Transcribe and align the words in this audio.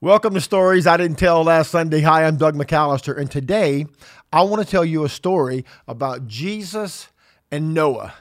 Welcome 0.00 0.34
to 0.34 0.40
Stories 0.40 0.86
I 0.86 0.96
Didn't 0.96 1.18
Tell 1.18 1.42
Last 1.42 1.72
Sunday. 1.72 2.02
Hi, 2.02 2.24
I'm 2.24 2.36
Doug 2.36 2.54
McAllister, 2.54 3.18
and 3.18 3.28
today 3.28 3.84
I 4.32 4.42
want 4.42 4.64
to 4.64 4.70
tell 4.70 4.84
you 4.84 5.02
a 5.02 5.08
story 5.08 5.64
about 5.88 6.28
Jesus 6.28 7.08
and 7.50 7.74
Noah. 7.74 8.14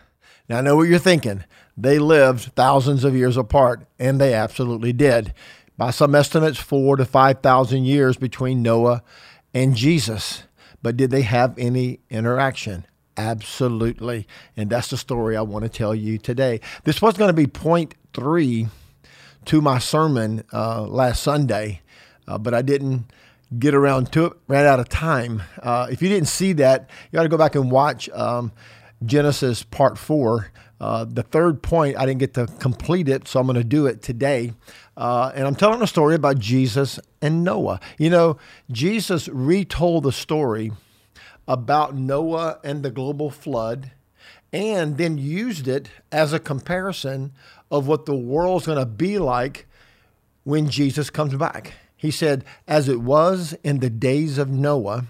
Now, 0.50 0.58
I 0.58 0.62
know 0.62 0.76
what 0.76 0.88
you're 0.88 0.98
thinking. 0.98 1.44
They 1.78 2.00
lived 2.00 2.54
thousands 2.56 3.04
of 3.04 3.16
years 3.16 3.38
apart, 3.38 3.86
and 4.00 4.20
they 4.20 4.34
absolutely 4.34 4.92
did. 4.92 5.36
By 5.78 5.92
some 5.92 6.16
estimates, 6.16 6.58
four 6.58 6.96
to 6.96 7.06
5,000 7.06 7.86
years 7.86 8.18
between 8.18 8.64
Noah 8.64 9.04
and 9.54 9.76
Jesus. 9.76 10.46
But 10.82 10.98
did 10.98 11.12
they 11.12 11.22
have 11.22 11.54
any 11.60 12.00
interaction? 12.10 12.88
Absolutely. 13.18 14.28
And 14.56 14.72
that's 14.72 14.90
the 14.90 14.98
story 14.98 15.38
I 15.38 15.44
want 15.44 15.62
to 15.62 15.70
tell 15.70 15.94
you 15.94 16.18
today. 16.18 16.60
This 16.86 17.04
was 17.04 17.18
going 17.18 17.30
to 17.30 17.34
be 17.34 17.46
point 17.46 17.94
three 18.16 18.68
to 19.48 19.62
my 19.62 19.80
sermon 19.80 20.44
uh, 20.52 20.84
last 20.84 21.24
Sunday, 21.24 21.82
uh, 22.28 22.38
but 22.38 22.54
I 22.54 22.62
didn't 22.62 23.06
get 23.58 23.74
around 23.74 24.12
to 24.12 24.26
it. 24.26 24.34
Ran 24.48 24.66
out 24.66 24.80
of 24.80 24.90
time. 24.90 25.42
Uh, 25.62 25.88
if 25.90 26.02
you 26.02 26.10
didn't 26.10 26.28
see 26.28 26.52
that, 26.54 26.90
you 27.12 27.18
got 27.18 27.24
to 27.24 27.30
go 27.30 27.38
back 27.38 27.56
and 27.56 27.72
watch 27.72 28.10
um, 28.10 28.52
Genesis 29.06 29.64
part 29.64 29.98
four. 29.98 30.52
Uh, 30.82 31.06
the 31.06 31.24
third 31.24 31.64
point, 31.64 31.98
I 31.98 32.06
didn't 32.06 32.20
get 32.20 32.34
to 32.34 32.48
complete 32.60 33.08
it, 33.08 33.28
so 33.28 33.40
I'm 33.40 33.48
going 33.48 33.56
to 33.56 33.64
do 33.64 33.88
it 33.88 34.02
today. 34.02 34.54
Uh, 34.98 35.32
and 35.34 35.48
I'm 35.48 35.56
telling 35.56 35.82
a 35.82 35.88
story 35.88 36.16
about 36.16 36.40
Jesus 36.40 37.00
and 37.22 37.44
Noah. 37.44 37.80
You 37.98 38.10
know, 38.10 38.38
Jesus 38.70 39.30
retold 39.30 40.04
the 40.04 40.12
story 40.12 40.74
about 41.48 41.96
Noah 41.96 42.60
and 42.66 42.84
the 42.84 42.92
global 42.92 43.32
flood 43.32 43.92
and 44.52 44.98
then 44.98 45.18
used 45.18 45.68
it 45.68 45.90
as 46.12 46.34
a 46.34 46.40
comparison 46.40 47.34
of 47.70 47.88
what 47.88 48.06
the 48.06 48.16
world's 48.16 48.66
going 48.66 48.78
to 48.78 48.86
be 48.86 49.20
like 49.20 49.68
when 50.44 50.70
Jesus 50.70 51.10
comes 51.10 51.36
back. 51.36 51.74
He 51.96 52.12
said, 52.12 52.46
As 52.68 52.88
it 52.88 53.02
was 53.02 53.56
in 53.64 53.80
the 53.80 53.90
days 53.90 54.38
of 54.38 54.50
Noah, 54.50 55.06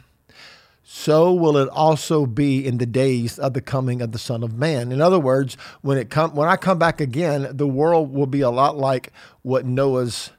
so 0.89 1.33
will 1.33 1.57
it 1.57 1.67
also 1.67 2.25
be 2.25 2.65
in 2.65 2.77
the 2.77 2.85
days 2.85 3.37
of 3.37 3.53
the 3.53 3.61
coming 3.61 4.01
of 4.01 4.13
the 4.13 4.17
Son 4.17 4.41
of 4.41 4.57
Man. 4.57 4.93
In 4.93 5.01
other 5.01 5.19
words, 5.19 5.57
when 5.81 5.97
it 5.97 6.09
come 6.09 6.33
when 6.33 6.47
I 6.47 6.55
come 6.55 6.79
back 6.79 7.01
again, 7.01 7.49
the 7.51 7.67
world 7.67 8.13
will 8.13 8.25
be 8.25 8.39
a 8.39 8.49
lot 8.49 8.77
like 8.77 9.11
what 9.41 9.65
Noah's 9.65 10.31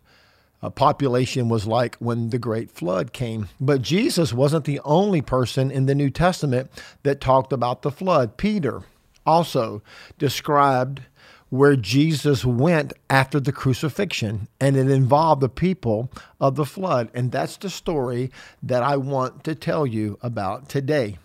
uh, 0.63 0.71
population 0.71 1.49
was 1.49 1.67
like 1.67 1.97
when 1.97 2.31
the 2.31 2.39
great 2.39 2.71
flood 2.71 3.13
came. 3.13 3.49
But 3.61 3.83
Jesus 3.83 4.33
wasn't 4.33 4.65
the 4.65 4.81
only 4.85 5.23
person 5.23 5.71
in 5.71 5.87
the 5.87 5.95
New 5.95 6.11
Testament 6.11 6.71
that 7.03 7.21
talked 7.21 7.53
about 7.53 7.83
the 7.83 7.91
flood. 7.91 8.37
Peter 8.37 8.83
also 9.25 9.83
described 10.19 11.03
where 11.51 11.77
Jesus 11.77 12.45
went 12.45 12.93
after 13.09 13.41
the 13.41 13.53
crucifixion, 13.53 14.49
and 14.61 14.77
it 14.77 14.91
involved 14.91 15.41
the 15.41 15.49
people 15.49 16.11
of 16.41 16.57
the 16.57 16.67
flood. 16.67 17.09
And 17.15 17.33
that's 17.33 17.57
the 17.57 17.71
story 17.71 18.31
that 18.63 18.83
I 18.83 18.97
want 18.97 19.45
to 19.45 19.55
tell 19.55 19.87
you 19.87 20.19
about 20.21 20.69
today. 20.69 21.19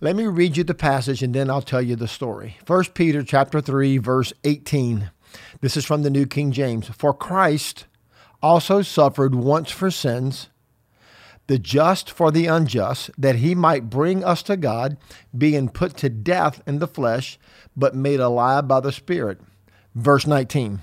Let 0.00 0.14
me 0.14 0.26
read 0.26 0.56
you 0.56 0.64
the 0.64 0.74
passage 0.74 1.22
and 1.22 1.34
then 1.34 1.48
I'll 1.48 1.62
tell 1.62 1.80
you 1.80 1.96
the 1.96 2.06
story. 2.06 2.58
1 2.66 2.84
Peter 2.94 3.22
chapter 3.22 3.62
3 3.62 3.96
verse 3.96 4.32
18. 4.44 5.10
This 5.62 5.76
is 5.76 5.86
from 5.86 6.02
the 6.02 6.10
New 6.10 6.26
King 6.26 6.52
James. 6.52 6.88
For 6.88 7.14
Christ 7.14 7.86
also 8.46 8.80
suffered 8.80 9.34
once 9.34 9.72
for 9.72 9.90
sins, 9.90 10.50
the 11.48 11.58
just 11.58 12.08
for 12.08 12.30
the 12.30 12.46
unjust, 12.46 13.10
that 13.18 13.36
he 13.36 13.56
might 13.56 13.90
bring 13.90 14.22
us 14.22 14.40
to 14.44 14.56
God, 14.56 14.96
being 15.36 15.68
put 15.68 15.96
to 15.96 16.08
death 16.08 16.62
in 16.64 16.78
the 16.78 16.86
flesh, 16.86 17.40
but 17.76 17.96
made 17.96 18.20
alive 18.20 18.68
by 18.68 18.78
the 18.78 18.92
Spirit. 18.92 19.40
Verse 19.96 20.28
19 20.28 20.80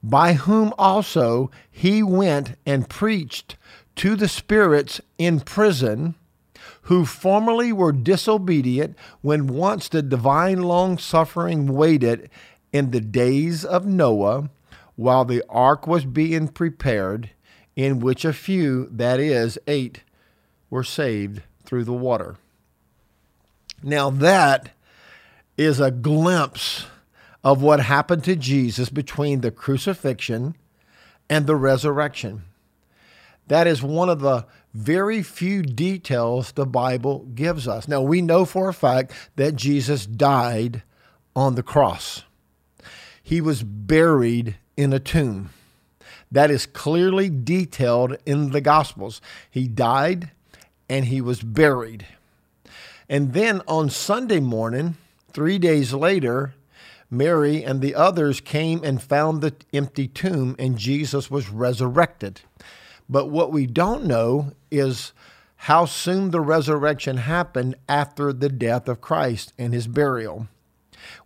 By 0.00 0.34
whom 0.34 0.72
also 0.78 1.50
he 1.72 2.04
went 2.04 2.56
and 2.64 2.88
preached 2.88 3.56
to 3.96 4.14
the 4.14 4.28
spirits 4.28 5.00
in 5.18 5.40
prison 5.40 6.14
who 6.82 7.04
formerly 7.04 7.72
were 7.72 7.92
disobedient 7.92 8.96
when 9.22 9.48
once 9.48 9.88
the 9.88 10.02
divine 10.02 10.62
long 10.62 10.98
suffering 10.98 11.66
waited 11.66 12.30
in 12.72 12.92
the 12.92 13.00
days 13.00 13.64
of 13.64 13.86
Noah 13.86 14.50
while 14.96 15.24
the 15.24 15.42
ark 15.48 15.86
was 15.86 16.04
being 16.04 16.48
prepared, 16.48 17.30
in 17.76 18.00
which 18.00 18.24
a 18.24 18.32
few, 18.32 18.88
that 18.90 19.18
is, 19.18 19.58
eight, 19.66 20.02
were 20.70 20.84
saved 20.84 21.42
through 21.64 21.84
the 21.84 21.92
water. 21.92 22.36
Now, 23.82 24.10
that 24.10 24.70
is 25.56 25.80
a 25.80 25.90
glimpse 25.90 26.86
of 27.42 27.60
what 27.60 27.80
happened 27.80 28.24
to 28.24 28.36
Jesus 28.36 28.88
between 28.88 29.40
the 29.40 29.50
crucifixion 29.50 30.56
and 31.28 31.46
the 31.46 31.56
resurrection. 31.56 32.42
That 33.48 33.66
is 33.66 33.82
one 33.82 34.08
of 34.08 34.20
the 34.20 34.46
very 34.72 35.22
few 35.22 35.62
details 35.62 36.52
the 36.52 36.66
Bible 36.66 37.26
gives 37.34 37.68
us. 37.68 37.86
Now, 37.86 38.00
we 38.00 38.22
know 38.22 38.44
for 38.44 38.68
a 38.68 38.74
fact 38.74 39.12
that 39.36 39.56
Jesus 39.56 40.06
died 40.06 40.82
on 41.36 41.54
the 41.54 41.62
cross, 41.62 42.22
he 43.22 43.40
was 43.40 43.62
buried 43.62 44.56
in 44.76 44.92
a 44.92 44.98
tomb. 44.98 45.50
That 46.30 46.50
is 46.50 46.66
clearly 46.66 47.30
detailed 47.30 48.16
in 48.26 48.50
the 48.50 48.60
Gospels. 48.60 49.20
He 49.50 49.68
died 49.68 50.30
and 50.88 51.06
he 51.06 51.20
was 51.20 51.42
buried. 51.42 52.06
And 53.08 53.32
then 53.32 53.62
on 53.68 53.90
Sunday 53.90 54.40
morning, 54.40 54.96
three 55.32 55.58
days 55.58 55.92
later, 55.92 56.54
Mary 57.10 57.62
and 57.62 57.80
the 57.80 57.94
others 57.94 58.40
came 58.40 58.82
and 58.82 59.00
found 59.00 59.40
the 59.40 59.54
empty 59.72 60.08
tomb, 60.08 60.56
and 60.58 60.78
Jesus 60.78 61.30
was 61.30 61.50
resurrected. 61.50 62.40
But 63.08 63.26
what 63.26 63.52
we 63.52 63.66
don't 63.66 64.04
know 64.04 64.52
is 64.70 65.12
how 65.56 65.84
soon 65.84 66.30
the 66.30 66.40
resurrection 66.40 67.18
happened 67.18 67.76
after 67.88 68.32
the 68.32 68.48
death 68.48 68.88
of 68.88 69.00
Christ 69.00 69.52
and 69.58 69.72
his 69.72 69.86
burial. 69.86 70.48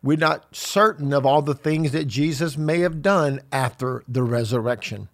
We're 0.03 0.17
not 0.17 0.55
certain 0.55 1.13
of 1.13 1.27
all 1.27 1.43
the 1.43 1.55
things 1.55 1.93
that 1.93 2.07
Jesus 2.07 2.57
may 2.57 2.81
have 2.81 3.03
done 3.03 3.41
after 3.53 4.03
the 4.09 4.23
resurrection. 4.23 5.09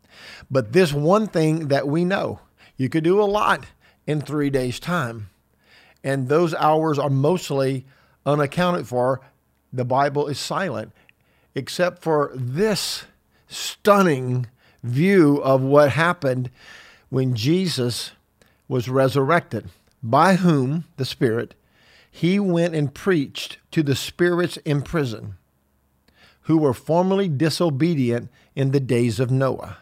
But 0.51 0.73
this 0.73 0.93
one 0.93 1.27
thing 1.27 1.69
that 1.69 1.89
we 1.89 2.05
know 2.05 2.41
you 2.77 2.89
could 2.89 3.05
do 3.05 3.21
a 3.21 3.25
lot 3.25 3.67
in 4.07 4.21
three 4.21 4.51
days' 4.51 4.81
time. 4.81 5.31
And 6.03 6.29
those 6.29 6.55
hours 6.55 6.99
are 6.99 7.11
mostly 7.11 7.87
unaccounted 8.27 8.87
for 8.87 9.21
the 9.73 9.85
Bible 9.85 10.29
is 10.29 10.39
silent, 10.39 10.93
except 11.55 12.03
for 12.03 12.31
this 12.35 13.05
stunning 13.49 14.47
view 14.83 15.39
of 15.39 15.63
what 15.63 15.91
happened 15.91 16.51
when 17.09 17.35
Jesus 17.35 18.13
was 18.69 18.89
resurrected, 18.89 19.71
by 20.03 20.37
whom, 20.37 20.85
the 20.97 21.05
Spirit, 21.05 21.55
he 22.17 22.39
went 22.39 22.77
and 22.77 22.95
preached 22.95 23.59
to 23.73 23.83
the 23.83 23.97
spirits 23.97 24.57
in 24.59 24.83
prison 24.83 25.35
who 26.43 26.57
were 26.57 26.73
formerly 26.73 27.29
disobedient 27.29 28.31
in 28.55 28.71
the 28.71 28.79
days 28.79 29.19
of 29.19 29.33
Noah. 29.33 29.79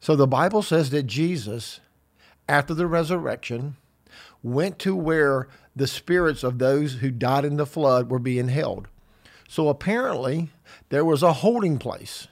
So 0.00 0.16
the 0.16 0.26
Bible 0.26 0.62
says 0.62 0.88
that 0.90 1.02
Jesus, 1.02 1.80
after 2.48 2.72
the 2.72 2.86
resurrection, 2.86 3.76
went 4.42 4.78
to 4.78 4.96
where 4.96 5.46
the 5.76 5.86
spirits 5.86 6.42
of 6.42 6.58
those 6.58 6.94
who 6.94 7.10
died 7.10 7.44
in 7.44 7.58
the 7.58 7.66
flood 7.66 8.08
were 8.08 8.18
being 8.18 8.48
held. 8.48 8.88
So 9.50 9.68
apparently, 9.68 10.48
there 10.88 11.04
was 11.04 11.22
a 11.22 11.34
holding 11.34 11.76
place. 11.76 12.28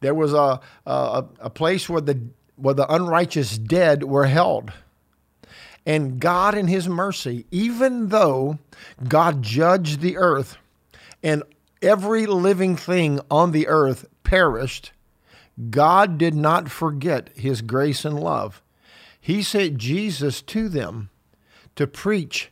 There 0.00 0.14
was 0.14 0.34
a, 0.34 0.60
a, 0.84 1.24
a 1.40 1.48
place 1.48 1.88
where 1.88 2.02
the, 2.02 2.20
where 2.56 2.74
the 2.74 2.92
unrighteous 2.92 3.56
dead 3.56 4.04
were 4.04 4.26
held. 4.26 4.74
And 5.86 6.18
God, 6.18 6.54
in 6.54 6.66
His 6.66 6.88
mercy, 6.88 7.46
even 7.50 8.08
though 8.08 8.58
God 9.06 9.42
judged 9.42 10.00
the 10.00 10.16
earth 10.16 10.56
and 11.22 11.42
every 11.82 12.26
living 12.26 12.76
thing 12.76 13.20
on 13.30 13.52
the 13.52 13.68
earth 13.68 14.06
perished, 14.22 14.92
God 15.70 16.16
did 16.18 16.34
not 16.34 16.70
forget 16.70 17.30
His 17.34 17.60
grace 17.60 18.04
and 18.04 18.18
love. 18.18 18.62
He 19.20 19.42
sent 19.42 19.78
Jesus 19.78 20.42
to 20.42 20.68
them 20.68 21.10
to 21.76 21.86
preach 21.86 22.50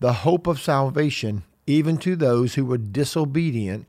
the 0.00 0.12
hope 0.12 0.46
of 0.46 0.60
salvation 0.60 1.44
even 1.66 1.96
to 1.98 2.16
those 2.16 2.54
who 2.54 2.64
were 2.64 2.78
disobedient 2.78 3.86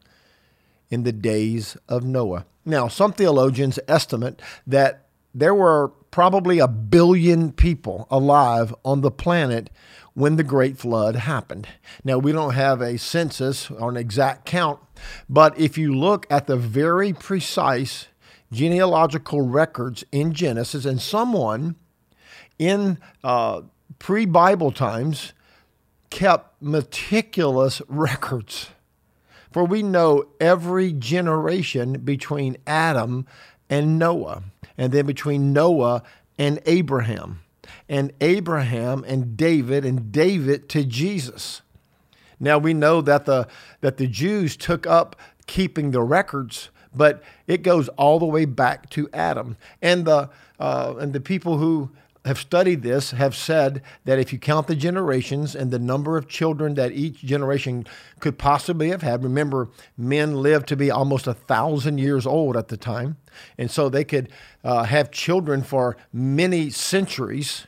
in 0.89 1.03
the 1.03 1.12
days 1.12 1.77
of 1.88 2.03
Noah. 2.03 2.45
Now, 2.65 2.88
some 2.88 3.13
theologians 3.13 3.79
estimate 3.88 4.41
that 4.68 5.07
there 5.33 5.56
were 5.56 5.94
probably 6.11 6.59
a 6.59 6.67
billion 6.67 7.51
people 7.51 8.07
alive 8.11 8.75
on 8.83 9.01
the 9.01 9.11
planet 9.11 9.69
when 10.13 10.35
the 10.35 10.43
Great 10.43 10.77
Flood 10.77 11.15
happened. 11.15 11.67
Now, 12.03 12.17
we 12.17 12.33
don't 12.33 12.53
have 12.53 12.81
a 12.81 12.97
census 12.97 13.71
or 13.71 13.89
an 13.89 13.97
exact 13.97 14.45
count, 14.45 14.79
but 15.29 15.57
if 15.57 15.77
you 15.77 15.95
look 15.95 16.27
at 16.29 16.47
the 16.47 16.57
very 16.57 17.13
precise 17.13 18.07
genealogical 18.51 19.41
records 19.41 20.03
in 20.11 20.33
Genesis, 20.33 20.85
and 20.85 21.01
someone 21.01 21.75
in 22.59 22.97
uh, 23.23 23.61
pre 23.97 24.25
Bible 24.25 24.71
times 24.71 25.33
kept 26.09 26.61
meticulous 26.61 27.81
records, 27.87 28.69
For 29.51 29.63
we 29.63 29.81
know 29.81 30.25
every 30.39 30.91
generation 30.91 32.01
between 32.01 32.57
Adam 32.67 33.25
and 33.69 33.97
Noah, 33.97 34.43
and 34.77 34.91
then 34.91 35.06
between 35.06 35.53
Noah 35.53 36.03
and 36.38 36.59
Abraham, 36.65 37.41
and 37.88 38.12
Abraham 38.21 39.03
and 39.06 39.38
David, 39.38 39.85
and 39.85 40.12
David 40.12 40.69
to 40.69 40.83
Jesus. 40.83 41.62
Now 42.39 42.57
we 42.57 42.73
know 42.73 43.01
that 43.01 43.25
the 43.25 43.47
that 43.81 43.97
the 43.97 44.07
Jews 44.07 44.57
took 44.57 44.88
up 44.88 45.15
keeping 45.45 45.91
the 45.91 46.01
records, 46.01 46.69
but 46.94 47.23
it 47.47 47.62
goes 47.62 47.88
all 47.89 48.18
the 48.18 48.25
way 48.25 48.45
back 48.45 48.89
to 48.91 49.09
Adam. 49.13 49.57
And 49.81 50.06
the 50.06 50.29
uh, 50.59 50.95
and 51.00 51.13
the 51.13 51.21
people 51.21 51.57
who 51.57 51.91
have 52.25 52.38
studied 52.38 52.83
this 52.83 53.12
have 53.12 53.35
said 53.35 53.81
that 54.06 54.19
if 54.19 54.31
you 54.31 54.38
count 54.38 54.68
the 54.68 54.75
generations 54.75 55.56
and 55.56 55.71
the 55.71 55.79
number 55.79 56.18
of 56.18 56.27
children 56.27 56.75
that 56.75 56.91
each 56.91 57.19
generation 57.21 57.85
could 58.19 58.38
possibly 58.38 58.89
have 58.89 59.01
had, 59.01 59.23
remember, 59.23 59.69
men 59.97 60.35
lived 60.35 60.68
to 60.68 60.75
be 60.75 60.91
almost 60.91 61.25
a 61.25 61.33
thousand 61.33 61.97
years 61.97 62.27
old 62.27 62.56
at 62.56 62.68
the 62.68 62.77
time. 62.77 63.18
And 63.57 63.71
so 63.71 63.89
they 63.89 64.03
could 64.03 64.29
uh, 64.63 64.83
have 64.83 65.09
children 65.09 65.63
for 65.63 65.97
many 66.13 66.69
centuries. 66.69 67.65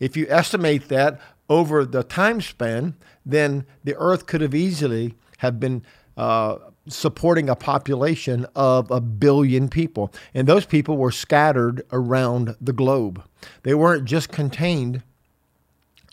If 0.00 0.16
you 0.16 0.26
estimate 0.30 0.88
that 0.88 1.20
over 1.50 1.84
the 1.84 2.02
time 2.02 2.40
span, 2.40 2.94
then 3.26 3.66
the 3.84 3.96
earth 3.96 4.26
could 4.26 4.40
have 4.40 4.54
easily 4.54 5.16
have 5.38 5.60
been 5.60 5.82
uh, 6.16 6.56
supporting 6.88 7.48
a 7.48 7.56
population 7.56 8.46
of 8.54 8.90
a 8.90 9.00
billion 9.00 9.68
people. 9.68 10.12
And 10.34 10.46
those 10.46 10.64
people 10.64 10.96
were 10.96 11.10
scattered 11.10 11.82
around 11.92 12.56
the 12.60 12.72
globe. 12.72 13.22
They 13.62 13.74
weren't 13.74 14.04
just 14.04 14.30
contained 14.30 15.02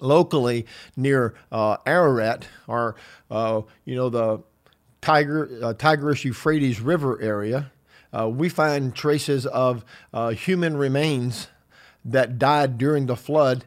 locally 0.01 0.65
near 0.95 1.35
uh, 1.51 1.77
Ararat 1.85 2.47
or, 2.67 2.95
uh, 3.31 3.61
you 3.85 3.95
know, 3.95 4.09
the 4.09 4.43
Tiger, 5.01 5.49
uh, 5.61 5.73
Tigris 5.73 6.25
Euphrates 6.25 6.79
River 6.79 7.21
area. 7.21 7.71
Uh, 8.17 8.29
we 8.29 8.47
find 8.47 8.95
traces 8.95 9.45
of 9.45 9.83
uh, 10.13 10.29
human 10.29 10.77
remains 10.77 11.47
that 12.05 12.37
died 12.37 12.77
during 12.77 13.05
the 13.05 13.15
flood 13.15 13.65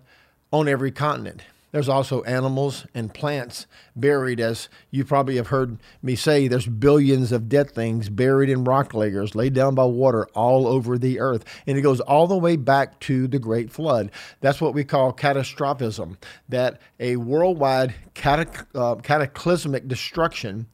on 0.52 0.68
every 0.68 0.90
continent. 0.90 1.42
There's 1.76 1.90
also 1.90 2.22
animals 2.22 2.86
and 2.94 3.12
plants 3.12 3.66
buried, 3.94 4.40
as 4.40 4.70
you 4.90 5.04
probably 5.04 5.36
have 5.36 5.48
heard 5.48 5.76
me 6.00 6.16
say, 6.16 6.48
there's 6.48 6.66
billions 6.66 7.32
of 7.32 7.50
dead 7.50 7.70
things 7.70 8.08
buried 8.08 8.48
in 8.48 8.64
rock 8.64 8.94
layers, 8.94 9.34
laid 9.34 9.52
down 9.52 9.74
by 9.74 9.84
water 9.84 10.26
all 10.28 10.66
over 10.66 10.96
the 10.96 11.20
earth. 11.20 11.44
And 11.66 11.76
it 11.76 11.82
goes 11.82 12.00
all 12.00 12.28
the 12.28 12.38
way 12.38 12.56
back 12.56 12.98
to 13.00 13.28
the 13.28 13.38
Great 13.38 13.70
Flood. 13.70 14.10
That's 14.40 14.58
what 14.58 14.72
we 14.72 14.84
call 14.84 15.12
catastrophism, 15.12 16.16
that 16.48 16.80
a 16.98 17.16
worldwide 17.16 17.94
catac- 18.14 18.68
uh, 18.74 18.94
cataclysmic 18.94 19.86
destruction 19.86 20.68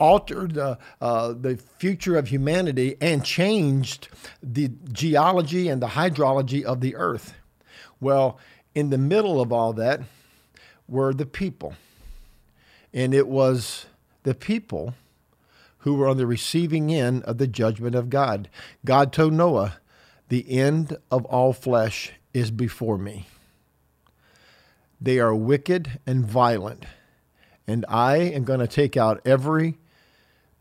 altered 0.00 0.54
the, 0.54 0.76
uh, 1.00 1.34
the 1.34 1.56
future 1.56 2.16
of 2.16 2.26
humanity 2.26 2.96
and 3.00 3.24
changed 3.24 4.08
the 4.42 4.72
geology 4.90 5.68
and 5.68 5.80
the 5.80 5.86
hydrology 5.86 6.64
of 6.64 6.80
the 6.80 6.96
earth. 6.96 7.34
Well, 8.00 8.40
in 8.74 8.90
the 8.90 8.98
middle 8.98 9.40
of 9.40 9.52
all 9.52 9.72
that, 9.74 10.00
were 10.88 11.12
the 11.12 11.26
people. 11.26 11.74
And 12.92 13.12
it 13.12 13.28
was 13.28 13.86
the 14.22 14.34
people 14.34 14.94
who 15.78 15.94
were 15.94 16.08
on 16.08 16.16
the 16.16 16.26
receiving 16.26 16.92
end 16.92 17.22
of 17.24 17.38
the 17.38 17.46
judgment 17.46 17.94
of 17.94 18.10
God. 18.10 18.48
God 18.84 19.12
told 19.12 19.32
Noah, 19.32 19.78
The 20.28 20.58
end 20.58 20.96
of 21.10 21.24
all 21.26 21.52
flesh 21.52 22.12
is 22.32 22.50
before 22.50 22.98
me. 22.98 23.26
They 25.00 25.20
are 25.20 25.34
wicked 25.34 26.00
and 26.06 26.26
violent, 26.26 26.84
and 27.66 27.84
I 27.88 28.16
am 28.16 28.44
going 28.44 28.60
to 28.60 28.66
take 28.66 28.96
out 28.96 29.20
every 29.24 29.78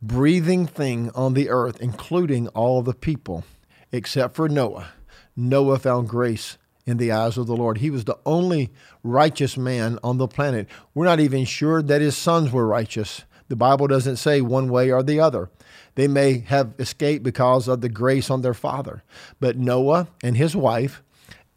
breathing 0.02 0.68
thing 0.68 1.10
on 1.16 1.34
the 1.34 1.50
earth, 1.50 1.82
including 1.82 2.48
all 2.50 2.84
the 2.84 2.94
people, 2.94 3.44
except 3.92 4.36
for 4.36 4.48
Noah. 4.48 4.90
Noah 5.36 5.80
found 5.80 6.08
grace 6.08 6.58
in 6.88 6.98
the 6.98 7.12
eyes 7.12 7.38
of 7.38 7.46
the 7.46 7.56
Lord. 7.56 7.78
He 7.78 7.92
was 7.92 8.06
the 8.06 8.18
only 8.26 8.72
righteous 9.04 9.58
man 9.58 10.00
on 10.04 10.18
the 10.18 10.28
planet. 10.28 10.68
We're 10.96 11.06
not 11.06 11.20
even 11.20 11.46
sure 11.46 11.84
that 11.84 12.02
his 12.02 12.18
sons 12.18 12.52
were 12.52 12.66
righteous. 12.66 13.24
The 13.50 13.56
Bible 13.56 13.88
doesn't 13.88 14.16
say 14.16 14.42
one 14.42 14.70
way 14.70 14.92
or 14.92 15.04
the 15.04 15.20
other. 15.20 15.50
They 15.96 16.08
may 16.08 16.40
have 16.40 16.74
escaped 16.80 17.24
because 17.24 17.68
of 17.68 17.82
the 17.82 17.90
grace 17.90 18.30
on 18.30 18.42
their 18.42 18.54
father. 18.54 19.04
But 19.40 19.58
Noah 19.58 20.08
and 20.24 20.38
his 20.38 20.56
wife 20.56 21.04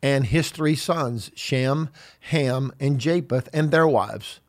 and 0.02 0.26
his 0.26 0.50
three 0.50 0.76
sons, 0.76 1.30
Shem, 1.34 1.90
Ham, 2.20 2.72
and 2.80 2.98
Japheth, 2.98 3.48
and 3.52 3.70
their 3.70 3.86
wives, 3.86 4.40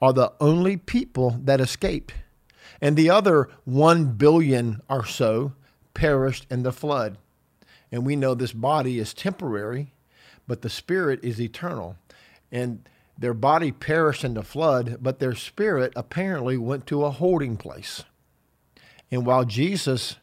are 0.00 0.12
the 0.12 0.32
only 0.40 0.76
people 0.76 1.38
that 1.44 1.60
escaped. 1.60 2.14
And 2.80 2.96
the 2.96 3.10
other 3.10 3.48
one 3.64 4.12
billion 4.12 4.80
or 4.88 5.04
so 5.04 5.52
perished 5.92 6.46
in 6.50 6.62
the 6.62 6.72
flood. 6.72 7.18
And 7.92 8.06
we 8.06 8.16
know 8.16 8.34
this 8.34 8.52
body 8.52 8.98
is 8.98 9.12
temporary 9.12 9.92
but 10.50 10.62
the 10.62 10.68
spirit 10.68 11.20
is 11.22 11.40
eternal. 11.40 11.94
And 12.50 12.88
their 13.16 13.34
body 13.34 13.70
perished 13.70 14.24
in 14.24 14.34
the 14.34 14.42
flood, 14.42 14.96
but 15.00 15.20
their 15.20 15.36
spirit 15.36 15.92
apparently 15.94 16.56
went 16.56 16.88
to 16.88 17.04
a 17.04 17.12
holding 17.12 17.56
place. 17.56 18.02
And 19.12 19.24
while 19.24 19.44
Jesus 19.44 20.16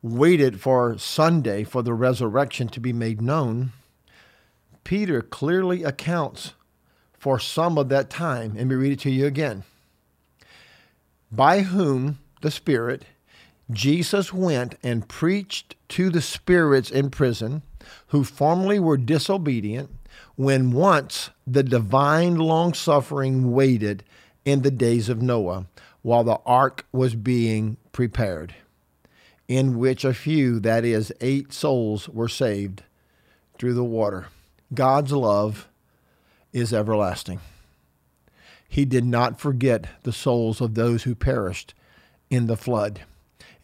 waited 0.00 0.60
for 0.60 0.96
Sunday 0.98 1.64
for 1.64 1.82
the 1.82 1.92
resurrection 1.92 2.68
to 2.68 2.78
be 2.78 2.92
made 2.92 3.20
known, 3.20 3.72
Peter 4.84 5.22
clearly 5.22 5.82
accounts 5.82 6.52
for 7.18 7.40
some 7.40 7.76
of 7.78 7.88
that 7.88 8.08
time. 8.08 8.54
And 8.56 8.70
we 8.70 8.76
read 8.76 8.92
it 8.92 9.00
to 9.00 9.10
you 9.10 9.26
again. 9.26 9.64
By 11.32 11.62
whom 11.62 12.20
the 12.42 12.52
Spirit, 12.52 13.04
Jesus 13.70 14.32
went 14.32 14.76
and 14.82 15.08
preached 15.08 15.74
to 15.90 16.10
the 16.10 16.20
spirits 16.20 16.90
in 16.90 17.10
prison 17.10 17.62
who 18.08 18.24
formerly 18.24 18.78
were 18.78 18.96
disobedient 18.96 19.90
when 20.36 20.72
once 20.72 21.30
the 21.46 21.62
divine 21.62 22.36
long 22.36 22.74
suffering 22.74 23.52
waited 23.52 24.04
in 24.44 24.62
the 24.62 24.70
days 24.70 25.08
of 25.08 25.20
Noah 25.20 25.66
while 26.02 26.22
the 26.22 26.38
ark 26.46 26.86
was 26.92 27.16
being 27.16 27.76
prepared, 27.90 28.54
in 29.48 29.78
which 29.78 30.04
a 30.04 30.14
few, 30.14 30.60
that 30.60 30.84
is, 30.84 31.12
eight 31.20 31.52
souls, 31.52 32.08
were 32.08 32.28
saved 32.28 32.82
through 33.58 33.74
the 33.74 33.84
water. 33.84 34.28
God's 34.72 35.12
love 35.12 35.68
is 36.52 36.72
everlasting. 36.72 37.40
He 38.68 38.84
did 38.84 39.04
not 39.04 39.40
forget 39.40 40.02
the 40.04 40.12
souls 40.12 40.60
of 40.60 40.74
those 40.74 41.02
who 41.02 41.14
perished 41.14 41.74
in 42.30 42.46
the 42.46 42.56
flood. 42.56 43.00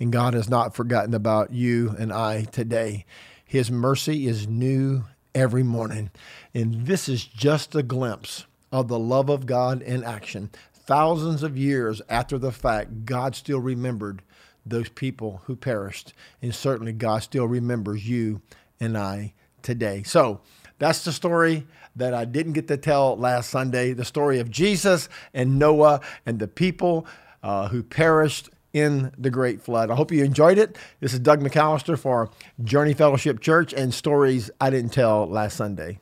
And 0.03 0.11
God 0.11 0.35
has 0.35 0.51
not 0.51 0.75
forgotten 0.75 1.15
about 1.15 1.53
you 1.53 1.95
and 1.97 2.13
I 2.13 2.43
today. 2.43 3.07
His 3.45 3.71
mercy 3.71 4.27
is 4.27 4.49
new 4.49 5.05
every 5.33 5.63
morning. 5.63 6.11
And 6.53 6.87
this 6.87 7.09
is 7.09 7.25
just 7.25 7.77
a 7.77 7.85
glimpse 7.85 8.47
of 8.73 8.89
the 8.89 8.99
love 8.99 9.29
of 9.29 9.47
God 9.47 9.81
in 9.81 10.03
action. 10.03 10.51
Thousands 10.75 11.45
of 11.45 11.57
years 11.57 12.03
after 12.09 12.37
the 12.37 12.51
fact, 12.51 13.05
God 13.05 13.37
still 13.37 13.61
remembered 13.61 14.23
those 14.67 14.89
people 14.89 15.43
who 15.45 15.55
perished. 15.55 16.15
And 16.43 16.53
certainly, 16.53 16.93
God 16.93 17.23
still 17.23 17.47
remembers 17.47 18.09
you 18.09 18.43
and 18.81 18.99
I 18.99 19.35
today. 19.63 20.03
So, 20.03 20.41
that's 20.81 21.05
the 21.05 21.13
story 21.13 21.65
that 21.95 22.13
I 22.13 22.25
didn't 22.25 22.55
get 22.55 22.67
to 22.67 22.77
tell 22.77 23.17
last 23.17 23.51
Sunday 23.51 23.93
the 23.93 24.05
story 24.05 24.41
of 24.41 24.51
Jesus 24.51 25.09
and 25.33 25.61
Noah 25.61 26.01
and 26.27 26.41
the 26.41 26.49
people 26.49 27.07
uh, 27.45 27.69
who 27.69 27.85
perished 27.85 28.51
in 28.73 29.13
the 29.19 29.31
Great 29.31 29.61
Flood. 29.61 29.91
I 29.91 29.95
hope 29.95 30.13
you 30.13 30.25
enjoyed 30.25 30.59
it. 30.59 30.77
This 31.01 31.13
is 31.13 31.21
Doug 31.21 31.41
McAllister 31.41 31.99
for 31.99 32.31
Journey 32.63 32.95
Fellowship 32.95 33.41
Church 33.41 33.73
and 33.73 33.93
Stories 33.93 34.51
I 34.61 34.71
Didn't 34.71 34.93
Tell 34.93 35.27
Last 35.27 35.57
Sunday. 35.57 35.99